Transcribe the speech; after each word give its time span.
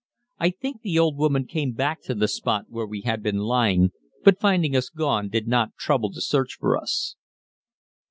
I 0.39 0.49
think 0.49 0.81
the 0.81 0.97
old 0.97 1.15
woman 1.15 1.45
came 1.45 1.73
back 1.73 2.01
to 2.05 2.15
the 2.15 2.27
spot 2.27 2.65
where 2.69 2.87
we 2.87 3.01
had 3.01 3.21
been 3.21 3.37
lying, 3.37 3.91
but 4.23 4.39
finding 4.41 4.75
us 4.75 4.89
gone 4.89 5.29
did 5.29 5.47
not 5.47 5.75
trouble 5.77 6.11
to 6.13 6.21
search 6.21 6.55
for 6.59 6.75
us. 6.75 7.17